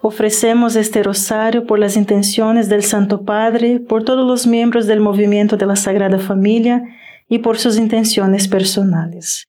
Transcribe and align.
Ofrecemos 0.00 0.76
este 0.76 1.02
rosario 1.02 1.66
por 1.66 1.78
las 1.78 1.96
intenciones 1.96 2.68
del 2.68 2.84
Santo 2.84 3.24
Padre, 3.24 3.80
por 3.80 4.04
todos 4.04 4.26
los 4.26 4.46
miembros 4.46 4.86
del 4.86 5.00
movimiento 5.00 5.56
de 5.56 5.66
la 5.66 5.76
Sagrada 5.76 6.18
Familia 6.18 6.82
y 7.28 7.38
por 7.38 7.58
sus 7.58 7.76
intenciones 7.76 8.46
personales. 8.46 9.48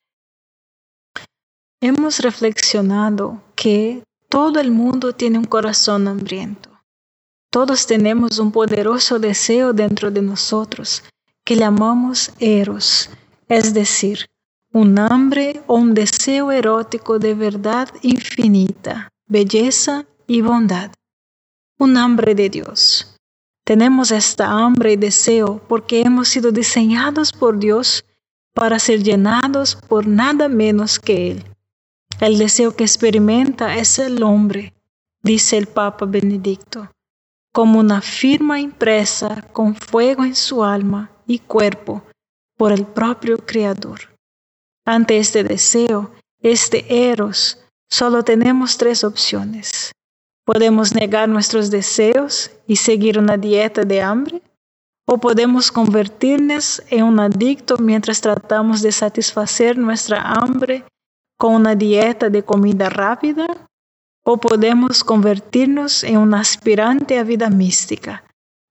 Hemos 1.82 2.20
reflexionado 2.20 3.42
que 3.56 4.04
todo 4.28 4.60
el 4.60 4.72
mundo 4.72 5.14
tiene 5.14 5.38
un 5.38 5.46
corazón 5.46 6.08
hambriento. 6.08 6.70
Todos 7.52 7.88
tenemos 7.88 8.38
un 8.40 8.52
poderoso 8.52 9.20
deseo 9.20 9.74
dentro 9.74 10.12
de 10.12 10.22
nosotros 10.22 11.04
que 11.46 11.56
llamamos 11.56 12.32
eros, 12.40 13.10
es 13.48 13.74
decir, 13.74 14.28
un 14.72 15.00
hambre 15.00 15.62
o 15.68 15.76
un 15.76 15.94
deseo 15.94 16.52
erótico 16.52 17.18
de 17.18 17.34
verdad 17.34 17.90
infinita, 18.04 19.10
belleza 19.28 20.06
y 20.30 20.42
bondad. 20.42 20.92
Un 21.80 21.98
hambre 21.98 22.36
de 22.36 22.50
Dios. 22.50 23.18
Tenemos 23.66 24.12
esta 24.12 24.52
hambre 24.52 24.94
y 24.94 24.96
deseo 24.96 25.60
porque 25.68 26.02
hemos 26.02 26.30
sido 26.30 26.52
diseñados 26.52 27.34
por 27.34 27.58
Dios 27.58 28.06
para 28.54 28.78
ser 28.78 29.02
llenados 29.02 29.76
por 29.76 30.06
nada 30.06 30.48
menos 30.48 31.00
que 31.00 31.32
Él. 31.32 31.44
El 32.22 32.38
deseo 32.38 32.76
que 32.76 32.84
experimenta 32.84 33.76
es 33.76 33.98
el 33.98 34.22
hombre, 34.22 34.76
dice 35.24 35.58
el 35.58 35.66
Papa 35.66 36.06
Benedicto, 36.06 36.92
como 37.52 37.80
una 37.80 38.00
firma 38.00 38.60
impresa 38.60 39.42
con 39.52 39.76
fuego 39.76 40.24
en 40.24 40.36
su 40.36 40.64
alma 40.64 41.10
y 41.26 41.40
cuerpo 41.40 42.04
por 42.56 42.72
el 42.72 42.86
propio 42.86 43.38
Creador. 43.38 44.02
Ante 44.86 45.18
este 45.18 45.44
deseo, 45.44 46.12
este 46.40 47.10
eros, 47.10 47.58
solo 47.90 48.24
tenemos 48.24 48.78
tres 48.78 49.04
opciones. 49.04 49.92
Podemos 50.52 50.96
negar 50.96 51.30
nuestros 51.30 51.70
deseos 51.70 52.50
y 52.66 52.76
seguir 52.76 53.20
una 53.20 53.38
dieta 53.38 53.84
de 53.84 54.02
hambre, 54.02 54.42
o 55.06 55.20
podemos 55.20 55.72
convertirnos 55.72 56.82
en 56.90 57.04
un 57.04 57.20
adicto 57.20 57.78
mientras 57.78 58.20
tratamos 58.20 58.82
de 58.82 58.92
satisfacer 58.92 59.78
nuestra 59.78 60.20
hambre 60.24 60.86
con 61.38 61.54
una 61.54 61.76
dieta 61.76 62.32
de 62.32 62.42
comida 62.42 62.90
rápida, 62.90 63.46
o 64.26 64.38
podemos 64.38 65.04
convertirnos 65.04 66.04
en 66.04 66.18
un 66.18 66.34
aspirante 66.34 67.20
a 67.20 67.24
vida 67.24 67.52
mística 67.52 68.24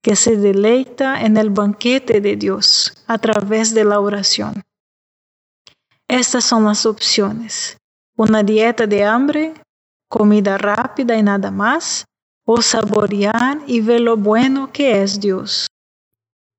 que 0.02 0.16
se 0.16 0.36
deleita 0.36 1.22
en 1.22 1.36
el 1.36 1.50
banquete 1.50 2.20
de 2.20 2.34
Dios 2.34 2.92
a 3.06 3.18
través 3.18 3.72
de 3.72 3.84
la 3.84 4.00
oración. 4.00 4.64
Estas 6.08 6.44
son 6.44 6.64
las 6.64 6.84
opciones. 6.86 7.76
Una 8.16 8.42
dieta 8.42 8.88
de 8.88 9.04
hambre 9.04 9.54
comida 10.09 10.59
rápida 10.59 11.17
y 11.17 11.23
nada 11.23 11.51
más, 11.51 12.05
o 12.45 12.62
saborear 12.62 13.59
y 13.67 13.81
ver 13.81 14.01
lo 14.01 14.17
bueno 14.17 14.70
que 14.73 15.03
es 15.03 15.20
Dios. 15.20 15.67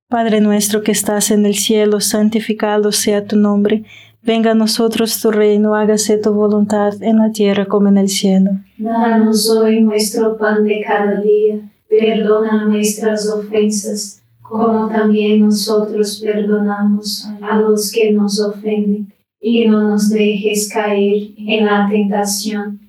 Padre 0.07 0.39
nuestro 0.41 0.81
que 0.81 0.91
estás 0.91 1.31
en 1.31 1.45
el 1.45 1.55
cielo, 1.55 1.99
santificado 1.99 2.91
sea 2.91 3.25
tu 3.25 3.35
nombre. 3.35 3.85
Venga 4.21 4.51
a 4.51 4.55
nosotros 4.55 5.19
tu 5.21 5.31
reino, 5.31 5.75
hágase 5.75 6.17
tu 6.17 6.33
voluntad 6.33 7.01
en 7.01 7.17
la 7.17 7.31
tierra 7.31 7.65
como 7.65 7.89
en 7.89 7.97
el 7.97 8.09
cielo. 8.09 8.51
Danos 8.77 9.49
hoy 9.49 9.81
nuestro 9.81 10.37
pan 10.37 10.63
de 10.63 10.83
cada 10.85 11.21
día, 11.21 11.59
perdona 11.87 12.65
nuestras 12.65 13.27
ofensas, 13.29 14.21
como 14.41 14.89
también 14.89 15.41
nosotros 15.41 16.19
perdonamos 16.23 17.27
a 17.41 17.59
los 17.59 17.91
que 17.91 18.11
nos 18.11 18.39
ofenden, 18.39 19.13
y 19.39 19.67
no 19.67 19.89
nos 19.89 20.09
dejes 20.09 20.69
caer 20.71 21.29
en 21.37 21.65
la 21.65 21.87
tentación 21.89 22.88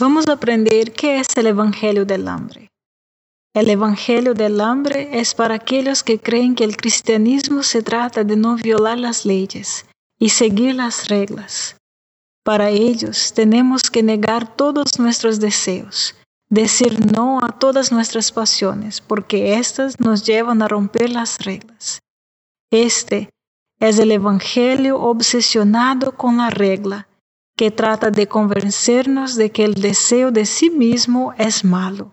Vamos 0.00 0.26
a 0.26 0.32
aprender 0.32 0.92
qué 0.92 1.20
es 1.20 1.28
el 1.36 1.46
Evangelio 1.46 2.04
del 2.04 2.26
Hambre. 2.26 2.68
El 3.54 3.70
Evangelio 3.70 4.34
del 4.34 4.60
Hambre 4.60 5.20
es 5.20 5.34
para 5.34 5.54
aquellos 5.54 6.02
que 6.02 6.18
creen 6.18 6.56
que 6.56 6.64
el 6.64 6.76
cristianismo 6.76 7.62
se 7.62 7.80
trata 7.80 8.24
de 8.24 8.34
no 8.34 8.56
violar 8.56 8.98
las 8.98 9.24
leyes 9.24 9.86
y 10.18 10.30
seguir 10.30 10.74
las 10.74 11.06
reglas. 11.06 11.76
Para 12.42 12.70
ellos 12.70 13.32
tenemos 13.34 13.88
que 13.88 14.02
negar 14.02 14.56
todos 14.56 14.98
nuestros 14.98 15.38
deseos, 15.38 16.16
decir 16.50 16.98
no 17.14 17.38
a 17.40 17.56
todas 17.56 17.92
nuestras 17.92 18.32
pasiones, 18.32 19.00
porque 19.00 19.54
éstas 19.54 20.00
nos 20.00 20.24
llevan 20.24 20.60
a 20.60 20.66
romper 20.66 21.10
las 21.10 21.38
reglas. 21.38 22.00
Este 22.72 23.30
es 23.78 24.00
el 24.00 24.10
Evangelio 24.10 25.00
obsesionado 25.00 26.16
con 26.16 26.38
la 26.38 26.50
regla 26.50 27.06
que 27.56 27.70
trata 27.70 28.10
de 28.10 28.26
convencernos 28.26 29.36
de 29.36 29.50
que 29.50 29.64
el 29.64 29.74
deseo 29.74 30.30
de 30.30 30.44
sí 30.44 30.70
mismo 30.70 31.32
es 31.38 31.64
malo 31.64 32.12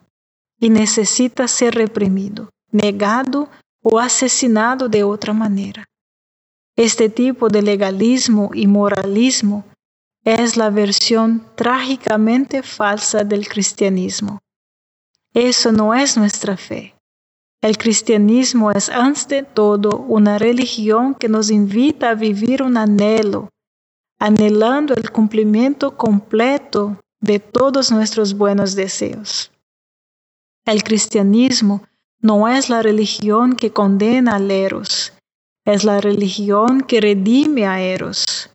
y 0.59 0.69
necesita 0.69 1.47
ser 1.47 1.75
reprimido, 1.75 2.49
negado 2.71 3.49
o 3.81 3.99
asesinado 3.99 4.87
de 4.87 5.03
otra 5.03 5.33
manera. 5.33 5.85
Este 6.75 7.09
tipo 7.09 7.49
de 7.49 7.61
legalismo 7.61 8.51
y 8.53 8.67
moralismo 8.67 9.65
es 10.23 10.55
la 10.55 10.69
versión 10.69 11.43
trágicamente 11.55 12.61
falsa 12.61 13.23
del 13.23 13.47
cristianismo. 13.47 14.39
Eso 15.33 15.71
no 15.71 15.95
es 15.95 16.17
nuestra 16.17 16.57
fe. 16.57 16.93
El 17.61 17.77
cristianismo 17.77 18.71
es 18.71 18.89
ante 18.89 19.43
todo 19.43 19.97
una 19.97 20.37
religión 20.37 21.15
que 21.15 21.29
nos 21.29 21.49
invita 21.49 22.11
a 22.11 22.15
vivir 22.15 22.63
un 22.63 22.77
anhelo, 22.77 23.49
anhelando 24.21 24.93
el 24.93 25.09
cumplimiento 25.09 25.97
completo 25.97 26.95
de 27.21 27.39
todos 27.39 27.91
nuestros 27.91 28.35
buenos 28.35 28.75
deseos. 28.75 29.51
El 30.63 30.83
cristianismo 30.83 31.81
no 32.19 32.47
es 32.47 32.69
la 32.69 32.83
religión 32.83 33.55
que 33.55 33.73
condena 33.73 34.35
a 34.35 34.39
Eros, 34.39 35.13
es 35.65 35.83
la 35.83 35.99
religión 36.01 36.81
que 36.81 37.01
redime 37.01 37.65
a 37.65 37.81
Eros. 37.81 38.51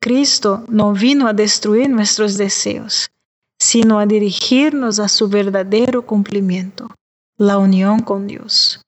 Cristo 0.00 0.64
no 0.68 0.92
vino 0.92 1.26
a 1.26 1.32
destruir 1.32 1.90
nuestros 1.90 2.36
deseos, 2.36 3.10
sino 3.58 3.98
a 3.98 4.06
dirigirnos 4.06 5.00
a 5.00 5.08
su 5.08 5.28
verdadero 5.28 6.06
cumplimiento, 6.06 6.86
la 7.36 7.58
unión 7.58 8.02
con 8.02 8.28
Dios. 8.28 8.80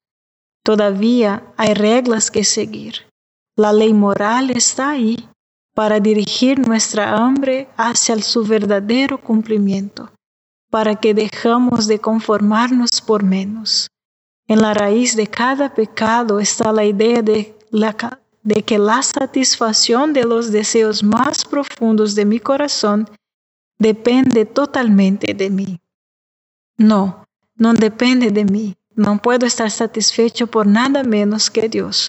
Todavía 0.62 1.52
hay 1.56 1.74
reglas 1.74 2.30
que 2.30 2.44
seguir. 2.44 3.08
La 3.56 3.72
ley 3.72 3.92
moral 3.92 4.50
está 4.50 4.90
ahí 4.90 5.28
para 5.74 5.98
dirigir 5.98 6.66
nuestra 6.66 7.16
hambre 7.16 7.68
hacia 7.76 8.16
su 8.22 8.44
verdadero 8.44 9.18
cumplimiento, 9.18 10.10
para 10.70 10.94
que 10.94 11.12
dejamos 11.12 11.88
de 11.88 11.98
conformarnos 11.98 13.00
por 13.00 13.24
menos. 13.24 13.88
En 14.46 14.62
la 14.62 14.72
raíz 14.72 15.16
de 15.16 15.26
cada 15.26 15.74
pecado 15.74 16.38
está 16.38 16.72
la 16.72 16.84
idea 16.84 17.22
de, 17.22 17.56
de 18.42 18.62
que 18.62 18.78
la 18.78 19.02
satisfacción 19.02 20.12
de 20.12 20.24
los 20.24 20.52
deseos 20.52 21.02
más 21.02 21.44
profundos 21.44 22.14
de 22.14 22.24
mi 22.24 22.38
corazón 22.38 23.08
depende 23.78 24.44
totalmente 24.44 25.34
de 25.34 25.50
mí. 25.50 25.80
No, 26.76 27.24
no 27.56 27.74
depende 27.74 28.30
de 28.30 28.44
mí. 28.44 28.76
No 28.94 29.18
puedo 29.18 29.44
estar 29.44 29.72
satisfecho 29.72 30.46
por 30.46 30.68
nada 30.68 31.02
menos 31.02 31.50
que 31.50 31.68
Dios 31.68 32.08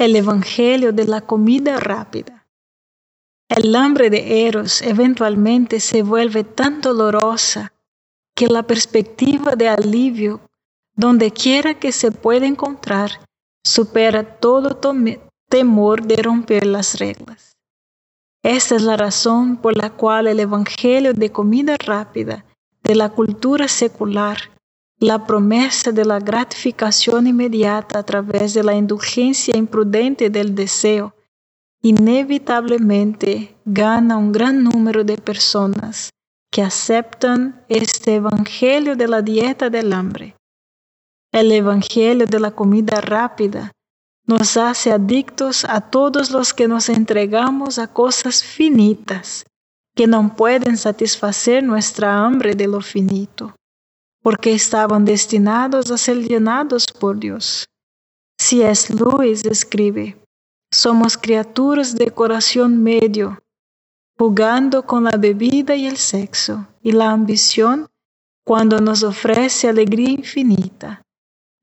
El 0.00 0.16
Evangelio 0.16 0.94
de 0.94 1.04
la 1.04 1.20
comida 1.20 1.78
rápida. 1.78 2.46
El 3.50 3.76
hambre 3.76 4.08
de 4.08 4.46
Eros 4.46 4.80
eventualmente 4.80 5.78
se 5.78 6.02
vuelve 6.02 6.42
tan 6.42 6.80
dolorosa 6.80 7.74
que 8.34 8.46
la 8.46 8.62
perspectiva 8.62 9.56
de 9.56 9.68
alivio, 9.68 10.40
donde 10.96 11.30
quiera 11.32 11.74
que 11.74 11.92
se 11.92 12.12
pueda 12.12 12.46
encontrar, 12.46 13.10
supera 13.62 14.22
todo 14.38 14.80
temor 15.50 16.02
de 16.02 16.16
romper 16.22 16.64
las 16.64 16.98
reglas. 16.98 17.58
Esta 18.42 18.76
es 18.76 18.82
la 18.82 18.96
razón 18.96 19.58
por 19.58 19.76
la 19.76 19.90
cual 19.90 20.28
el 20.28 20.40
Evangelio 20.40 21.12
de 21.12 21.30
comida 21.30 21.76
rápida 21.76 22.46
de 22.82 22.94
la 22.94 23.10
cultura 23.10 23.68
secular, 23.68 24.49
la 25.00 25.24
promesa 25.24 25.92
de 25.92 26.04
la 26.04 26.18
gratificación 26.18 27.26
inmediata 27.26 27.98
a 27.98 28.02
través 28.02 28.52
de 28.52 28.62
la 28.62 28.74
indulgencia 28.74 29.56
imprudente 29.56 30.28
del 30.28 30.54
deseo, 30.54 31.14
inevitablemente 31.82 33.56
gana 33.64 34.18
un 34.18 34.30
gran 34.30 34.62
número 34.62 35.02
de 35.02 35.16
personas 35.16 36.10
que 36.52 36.60
aceptan 36.60 37.64
este 37.68 38.16
Evangelio 38.16 38.94
de 38.94 39.08
la 39.08 39.22
dieta 39.22 39.70
del 39.70 39.94
hambre. 39.94 40.36
El 41.32 41.50
Evangelio 41.50 42.26
de 42.26 42.38
la 42.38 42.50
comida 42.50 43.00
rápida 43.00 43.72
nos 44.26 44.58
hace 44.58 44.92
adictos 44.92 45.64
a 45.64 45.80
todos 45.80 46.30
los 46.30 46.52
que 46.52 46.68
nos 46.68 46.90
entregamos 46.90 47.78
a 47.78 47.86
cosas 47.86 48.44
finitas 48.44 49.46
que 49.96 50.06
no 50.06 50.36
pueden 50.36 50.76
satisfacer 50.76 51.62
nuestra 51.62 52.18
hambre 52.18 52.54
de 52.54 52.66
lo 52.66 52.82
finito, 52.82 53.54
porque 54.22 54.52
estaban 54.52 55.04
destinados 55.04 55.90
a 55.90 55.98
ser 55.98 56.18
llenados 56.18 56.86
por 56.86 57.18
Dios. 57.18 57.68
C.S. 58.38 58.94
Lewis 58.94 59.44
escribe, 59.44 60.16
somos 60.70 61.16
criaturas 61.16 61.94
de 61.94 62.10
corazón 62.10 62.82
medio, 62.82 63.38
jugando 64.18 64.84
con 64.84 65.04
la 65.04 65.16
bebida 65.16 65.76
y 65.76 65.86
el 65.86 65.96
sexo 65.96 66.66
y 66.82 66.92
la 66.92 67.10
ambición 67.10 67.88
cuando 68.44 68.80
nos 68.80 69.02
ofrece 69.02 69.68
alegría 69.68 70.10
infinita 70.10 71.02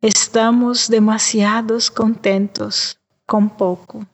Estamos 0.02 0.90
demasiados 0.90 1.90
contentos 1.90 3.00
con 3.26 3.50
poco. 3.50 4.06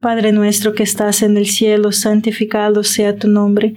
Padre 0.00 0.32
nuestro 0.32 0.72
que 0.72 0.82
estás 0.82 1.20
en 1.20 1.36
el 1.36 1.46
cielo, 1.46 1.92
santificado 1.92 2.84
sea 2.84 3.18
tu 3.18 3.28
nombre. 3.28 3.76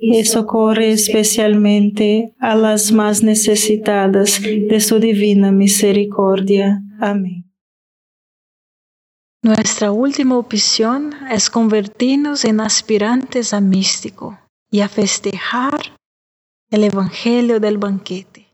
y 0.00 0.24
socorre 0.24 0.92
especialmente 0.92 2.34
a 2.40 2.54
las 2.54 2.90
más 2.90 3.22
necesitadas 3.22 4.40
de 4.40 4.80
su 4.80 4.98
divina 4.98 5.52
misericordia. 5.52 6.82
Amén. 6.98 7.50
Nuestra 9.42 9.90
última 9.92 10.36
opción 10.36 11.14
es 11.30 11.48
convertirnos 11.48 12.44
en 12.44 12.60
aspirantes 12.60 13.54
a 13.54 13.60
místico 13.60 14.38
y 14.70 14.80
a 14.80 14.88
festejar 14.88 15.80
el 16.70 16.84
Evangelio 16.84 17.58
del 17.58 17.78
banquete. 17.78 18.48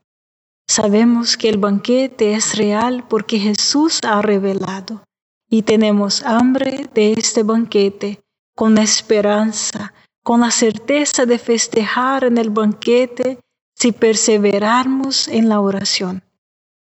Sabemos 0.68 1.36
que 1.36 1.48
el 1.48 1.58
banquete 1.58 2.34
es 2.34 2.56
real 2.56 3.04
porque 3.08 3.38
Jesús 3.38 4.00
ha 4.04 4.20
revelado 4.22 5.04
y 5.48 5.62
tenemos 5.62 6.22
hambre 6.24 6.86
de 6.92 7.12
este 7.12 7.42
banquete 7.42 8.20
con 8.56 8.78
esperanza, 8.78 9.92
con 10.26 10.40
la 10.40 10.50
certeza 10.50 11.24
de 11.24 11.38
festejar 11.38 12.24
en 12.24 12.36
el 12.36 12.50
banquete 12.50 13.38
si 13.76 13.92
perseveramos 13.92 15.28
en 15.28 15.48
la 15.48 15.60
oración. 15.60 16.20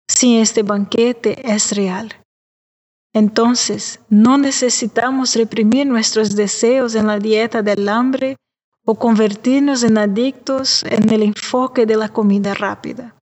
Si 0.07 0.37
este 0.37 0.61
banquete 0.61 1.41
es 1.51 1.71
real. 1.75 2.13
Entonces, 3.11 3.99
no 4.07 4.37
necesitamos 4.37 5.35
reprimir 5.35 5.87
nuestros 5.87 6.35
deseos 6.35 6.93
en 6.93 7.07
la 7.07 7.17
dieta 7.17 7.63
del 7.63 7.89
hambre 7.89 8.35
o 8.85 8.93
convertirnos 8.93 9.81
en 9.81 9.97
adictos 9.97 10.83
en 10.83 11.11
el 11.11 11.23
enfoque 11.23 11.87
de 11.87 11.97
la 11.97 12.09
comida 12.09 12.53
rápida. 12.53 13.15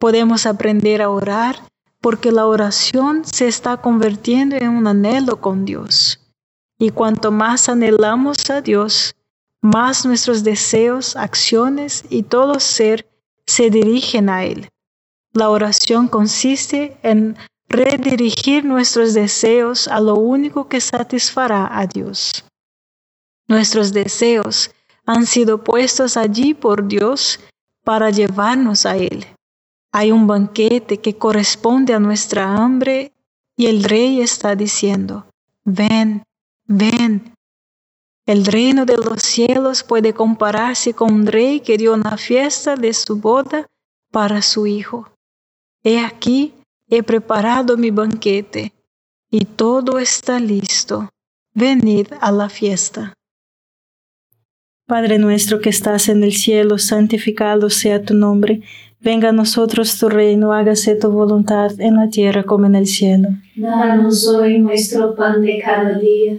Podemos 0.00 0.46
aprender 0.46 1.00
a 1.00 1.10
orar 1.10 1.62
porque 2.00 2.32
la 2.32 2.46
oración 2.46 3.24
se 3.24 3.46
está 3.46 3.76
convirtiendo 3.76 4.56
en 4.56 4.70
un 4.70 4.88
anhelo 4.88 5.40
con 5.40 5.64
Dios. 5.64 6.21
Y 6.82 6.90
cuanto 6.90 7.30
más 7.30 7.68
anhelamos 7.68 8.50
a 8.50 8.60
Dios, 8.60 9.14
más 9.60 10.04
nuestros 10.04 10.42
deseos, 10.42 11.14
acciones 11.14 12.04
y 12.10 12.24
todo 12.24 12.58
ser 12.58 13.08
se 13.46 13.70
dirigen 13.70 14.28
a 14.28 14.42
Él. 14.42 14.68
La 15.32 15.50
oración 15.50 16.08
consiste 16.08 16.98
en 17.04 17.36
redirigir 17.68 18.64
nuestros 18.64 19.14
deseos 19.14 19.86
a 19.86 20.00
lo 20.00 20.16
único 20.16 20.66
que 20.66 20.80
satisfará 20.80 21.70
a 21.70 21.86
Dios. 21.86 22.44
Nuestros 23.46 23.92
deseos 23.92 24.72
han 25.06 25.24
sido 25.26 25.62
puestos 25.62 26.16
allí 26.16 26.52
por 26.52 26.88
Dios 26.88 27.38
para 27.84 28.10
llevarnos 28.10 28.86
a 28.86 28.96
Él. 28.96 29.24
Hay 29.92 30.10
un 30.10 30.26
banquete 30.26 30.98
que 30.98 31.16
corresponde 31.16 31.94
a 31.94 32.00
nuestra 32.00 32.56
hambre 32.56 33.12
y 33.56 33.66
el 33.66 33.84
rey 33.84 34.20
está 34.20 34.56
diciendo, 34.56 35.26
ven, 35.64 36.24
ven. 36.72 37.34
El 38.26 38.44
reino 38.46 38.86
de 38.86 38.96
los 38.96 39.22
cielos 39.22 39.82
puede 39.82 40.12
compararse 40.12 40.94
con 40.94 41.12
un 41.12 41.26
rey 41.26 41.60
que 41.60 41.76
dio 41.76 41.94
una 41.94 42.16
fiesta 42.16 42.76
de 42.76 42.94
su 42.94 43.16
boda 43.16 43.66
para 44.10 44.42
su 44.42 44.66
hijo. 44.66 45.08
He 45.82 45.98
aquí, 45.98 46.54
he 46.88 47.02
preparado 47.02 47.76
mi 47.76 47.90
banquete 47.90 48.72
y 49.30 49.44
todo 49.44 49.98
está 49.98 50.38
listo. 50.38 51.08
Venid 51.54 52.08
a 52.20 52.30
la 52.30 52.48
fiesta. 52.48 53.12
Padre 54.86 55.18
nuestro 55.18 55.60
que 55.60 55.70
estás 55.70 56.08
en 56.08 56.22
el 56.22 56.32
cielo, 56.32 56.78
santificado 56.78 57.70
sea 57.70 58.02
tu 58.02 58.14
nombre. 58.14 58.62
Venga 59.00 59.30
a 59.30 59.32
nosotros 59.32 59.98
tu 59.98 60.08
reino, 60.08 60.52
hágase 60.52 60.94
tu 60.94 61.10
voluntad 61.10 61.72
en 61.80 61.96
la 61.96 62.08
tierra 62.08 62.44
como 62.44 62.66
en 62.66 62.76
el 62.76 62.86
cielo. 62.86 63.30
Danos 63.56 64.28
hoy 64.28 64.58
nuestro 64.60 65.14
pan 65.16 65.42
de 65.42 65.60
cada 65.64 65.98
día. 65.98 66.38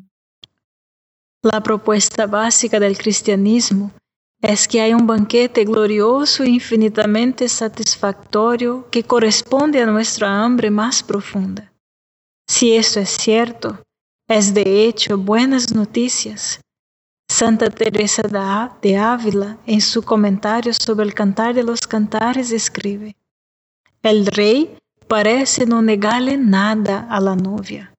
La 1.43 1.59
propuesta 1.61 2.27
básica 2.27 2.79
del 2.79 2.95
cristianismo 2.95 3.91
es 4.41 4.67
que 4.67 4.79
hay 4.79 4.93
un 4.93 5.07
banquete 5.07 5.65
glorioso 5.65 6.43
e 6.43 6.49
infinitamente 6.49 7.49
satisfactorio 7.49 8.87
que 8.91 9.03
corresponde 9.03 9.81
a 9.81 9.87
nuestra 9.87 10.43
hambre 10.43 10.69
más 10.69 11.01
profunda. 11.01 11.71
Si 12.47 12.75
esto 12.75 12.99
es 12.99 13.09
cierto, 13.09 13.81
es 14.27 14.53
de 14.53 14.85
hecho 14.85 15.17
buenas 15.17 15.73
noticias. 15.73 16.59
Santa 17.27 17.71
Teresa 17.71 18.21
de 18.81 18.97
Ávila, 18.97 19.57
en 19.65 19.81
su 19.81 20.03
comentario 20.03 20.73
sobre 20.73 21.05
el 21.05 21.13
Cantar 21.15 21.55
de 21.55 21.63
los 21.63 21.87
Cantares, 21.87 22.51
escribe: 22.51 23.15
El 24.03 24.27
rey 24.27 24.77
parece 25.07 25.65
no 25.65 25.81
negarle 25.81 26.37
nada 26.37 27.07
a 27.09 27.19
la 27.19 27.35
novia. 27.35 27.93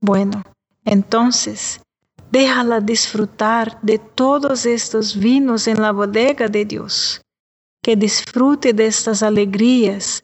Bueno, 0.00 0.42
entonces 0.84 1.80
Déjala 2.30 2.80
disfrutar 2.80 3.78
de 3.80 3.98
todos 3.98 4.66
estos 4.66 5.16
vinos 5.16 5.66
en 5.66 5.80
la 5.80 5.92
bodega 5.92 6.48
de 6.48 6.64
Dios. 6.64 7.22
Que 7.82 7.96
disfrute 7.96 8.72
de 8.72 8.86
estas 8.86 9.22
alegrías, 9.22 10.22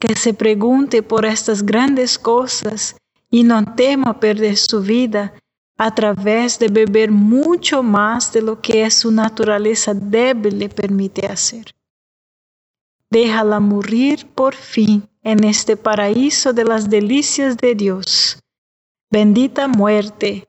que 0.00 0.16
se 0.16 0.34
pregunte 0.34 1.02
por 1.02 1.24
estas 1.24 1.62
grandes 1.62 2.18
cosas 2.18 2.96
y 3.30 3.44
no 3.44 3.74
tema 3.74 4.18
perder 4.18 4.56
su 4.56 4.80
vida 4.80 5.32
a 5.78 5.94
través 5.94 6.58
de 6.58 6.68
beber 6.68 7.10
mucho 7.10 7.82
más 7.82 8.32
de 8.32 8.42
lo 8.42 8.60
que 8.60 8.88
su 8.90 9.10
naturaleza 9.10 9.94
débil 9.94 10.58
le 10.58 10.68
permite 10.68 11.26
hacer. 11.26 11.72
Déjala 13.10 13.60
morir 13.60 14.26
por 14.34 14.54
fin 14.54 15.08
en 15.22 15.44
este 15.44 15.76
paraíso 15.76 16.52
de 16.52 16.64
las 16.64 16.90
delicias 16.90 17.56
de 17.56 17.74
Dios. 17.74 18.38
Bendita 19.10 19.68
muerte 19.68 20.48